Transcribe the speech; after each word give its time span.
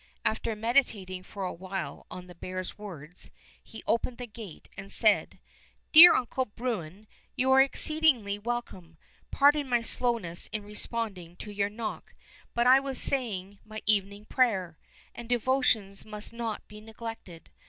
After 0.25 0.55
meditating 0.55 1.21
for 1.21 1.43
a 1.43 1.53
while 1.53 2.07
on 2.09 2.25
the 2.25 2.33
bear's 2.33 2.75
words 2.75 3.29
he 3.61 3.83
opened 3.85 4.17
the 4.17 4.25
gate 4.25 4.67
and 4.75 4.91
said: 4.91 5.37
''Dear 5.93 6.15
Uncle 6.17 6.45
Bruin, 6.45 7.05
you 7.35 7.51
are 7.51 7.61
exceed 7.61 8.01
ingly 8.01 8.41
welcojne. 8.41 8.97
Pardon 9.29 9.69
my 9.69 9.81
slowness 9.81 10.49
in 10.51 10.63
re 10.63 10.73
sponding 10.73 11.37
to 11.37 11.51
your 11.51 11.69
knock, 11.69 12.15
but 12.55 12.65
I 12.65 12.79
was 12.79 12.99
saying 12.99 13.59
my 13.63 13.83
evening 13.85 14.25
player, 14.25 14.79
and 15.13 15.29
devotions 15.29 16.03
must 16.03 16.33
not 16.33 16.67
be 16.67 16.81
neglected. 16.81 17.51